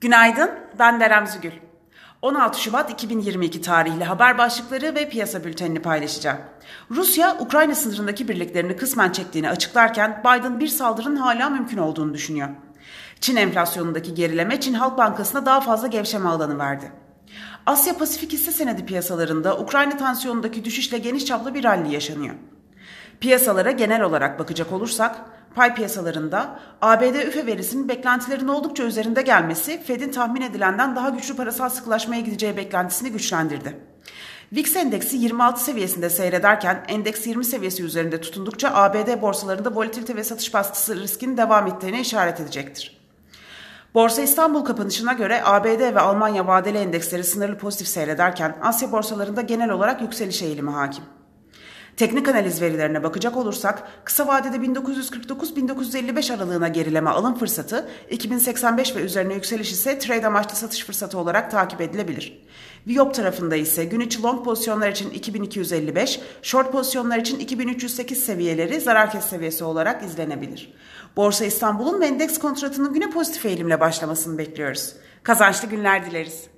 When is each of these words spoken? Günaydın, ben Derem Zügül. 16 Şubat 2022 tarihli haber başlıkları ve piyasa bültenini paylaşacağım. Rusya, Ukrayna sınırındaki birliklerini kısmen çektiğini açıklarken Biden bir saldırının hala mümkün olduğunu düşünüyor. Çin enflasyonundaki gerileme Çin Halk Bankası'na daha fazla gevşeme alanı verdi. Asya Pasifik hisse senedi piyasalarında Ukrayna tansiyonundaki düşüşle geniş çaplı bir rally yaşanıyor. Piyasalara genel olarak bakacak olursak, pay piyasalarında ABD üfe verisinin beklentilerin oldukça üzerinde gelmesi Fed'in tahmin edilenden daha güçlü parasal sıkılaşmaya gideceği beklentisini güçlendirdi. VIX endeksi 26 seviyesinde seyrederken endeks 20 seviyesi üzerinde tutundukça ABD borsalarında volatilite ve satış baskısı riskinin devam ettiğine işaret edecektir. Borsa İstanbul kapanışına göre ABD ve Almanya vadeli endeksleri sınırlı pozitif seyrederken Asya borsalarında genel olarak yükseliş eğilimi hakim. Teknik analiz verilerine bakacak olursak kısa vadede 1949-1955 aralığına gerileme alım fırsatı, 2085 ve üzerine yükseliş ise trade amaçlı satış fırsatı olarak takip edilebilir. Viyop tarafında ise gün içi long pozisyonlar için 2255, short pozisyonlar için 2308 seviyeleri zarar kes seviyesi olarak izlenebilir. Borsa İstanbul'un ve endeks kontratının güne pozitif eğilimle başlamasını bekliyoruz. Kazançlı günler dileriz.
Günaydın, 0.00 0.50
ben 0.78 1.00
Derem 1.00 1.26
Zügül. 1.26 1.52
16 2.22 2.60
Şubat 2.60 2.90
2022 2.90 3.60
tarihli 3.60 4.04
haber 4.04 4.38
başlıkları 4.38 4.94
ve 4.94 5.08
piyasa 5.08 5.44
bültenini 5.44 5.82
paylaşacağım. 5.82 6.38
Rusya, 6.90 7.36
Ukrayna 7.40 7.74
sınırındaki 7.74 8.28
birliklerini 8.28 8.76
kısmen 8.76 9.12
çektiğini 9.12 9.50
açıklarken 9.50 10.20
Biden 10.20 10.60
bir 10.60 10.68
saldırının 10.68 11.16
hala 11.16 11.50
mümkün 11.50 11.78
olduğunu 11.78 12.14
düşünüyor. 12.14 12.48
Çin 13.20 13.36
enflasyonundaki 13.36 14.14
gerileme 14.14 14.60
Çin 14.60 14.74
Halk 14.74 14.98
Bankası'na 14.98 15.46
daha 15.46 15.60
fazla 15.60 15.86
gevşeme 15.86 16.28
alanı 16.28 16.58
verdi. 16.58 16.92
Asya 17.66 17.98
Pasifik 17.98 18.32
hisse 18.32 18.52
senedi 18.52 18.86
piyasalarında 18.86 19.58
Ukrayna 19.58 19.96
tansiyonundaki 19.96 20.64
düşüşle 20.64 20.98
geniş 20.98 21.24
çaplı 21.24 21.54
bir 21.54 21.64
rally 21.64 21.92
yaşanıyor. 21.92 22.34
Piyasalara 23.20 23.70
genel 23.70 24.02
olarak 24.02 24.38
bakacak 24.38 24.72
olursak, 24.72 25.16
pay 25.54 25.74
piyasalarında 25.74 26.60
ABD 26.82 27.14
üfe 27.14 27.46
verisinin 27.46 27.88
beklentilerin 27.88 28.48
oldukça 28.48 28.84
üzerinde 28.84 29.22
gelmesi 29.22 29.82
Fed'in 29.82 30.10
tahmin 30.10 30.42
edilenden 30.42 30.96
daha 30.96 31.08
güçlü 31.08 31.36
parasal 31.36 31.68
sıkılaşmaya 31.68 32.20
gideceği 32.20 32.56
beklentisini 32.56 33.12
güçlendirdi. 33.12 33.76
VIX 34.52 34.76
endeksi 34.76 35.16
26 35.16 35.64
seviyesinde 35.64 36.10
seyrederken 36.10 36.84
endeks 36.88 37.26
20 37.26 37.44
seviyesi 37.44 37.82
üzerinde 37.82 38.20
tutundukça 38.20 38.70
ABD 38.74 39.22
borsalarında 39.22 39.74
volatilite 39.74 40.16
ve 40.16 40.24
satış 40.24 40.54
baskısı 40.54 41.00
riskinin 41.00 41.36
devam 41.36 41.66
ettiğine 41.66 42.00
işaret 42.00 42.40
edecektir. 42.40 42.98
Borsa 43.94 44.22
İstanbul 44.22 44.64
kapanışına 44.64 45.12
göre 45.12 45.42
ABD 45.44 45.94
ve 45.94 46.00
Almanya 46.00 46.46
vadeli 46.46 46.78
endeksleri 46.78 47.24
sınırlı 47.24 47.58
pozitif 47.58 47.88
seyrederken 47.88 48.56
Asya 48.62 48.92
borsalarında 48.92 49.40
genel 49.40 49.70
olarak 49.70 50.02
yükseliş 50.02 50.42
eğilimi 50.42 50.70
hakim. 50.70 51.04
Teknik 51.98 52.28
analiz 52.28 52.62
verilerine 52.62 53.02
bakacak 53.02 53.36
olursak 53.36 53.82
kısa 54.04 54.26
vadede 54.26 54.56
1949-1955 54.56 56.34
aralığına 56.34 56.68
gerileme 56.68 57.10
alım 57.10 57.34
fırsatı, 57.34 57.88
2085 58.10 58.96
ve 58.96 59.00
üzerine 59.00 59.34
yükseliş 59.34 59.72
ise 59.72 59.98
trade 59.98 60.26
amaçlı 60.26 60.56
satış 60.56 60.84
fırsatı 60.84 61.18
olarak 61.18 61.50
takip 61.50 61.80
edilebilir. 61.80 62.46
Viyop 62.86 63.14
tarafında 63.14 63.56
ise 63.56 63.84
gün 63.84 64.00
içi 64.00 64.22
long 64.22 64.44
pozisyonlar 64.44 64.88
için 64.88 65.10
2255, 65.10 66.20
short 66.42 66.72
pozisyonlar 66.72 67.18
için 67.18 67.38
2308 67.38 68.24
seviyeleri 68.24 68.80
zarar 68.80 69.10
kes 69.10 69.24
seviyesi 69.24 69.64
olarak 69.64 70.02
izlenebilir. 70.02 70.72
Borsa 71.16 71.44
İstanbul'un 71.44 72.00
ve 72.00 72.06
endeks 72.06 72.38
kontratının 72.38 72.94
güne 72.94 73.10
pozitif 73.10 73.46
eğilimle 73.46 73.80
başlamasını 73.80 74.38
bekliyoruz. 74.38 74.92
Kazançlı 75.22 75.68
günler 75.68 76.10
dileriz. 76.10 76.57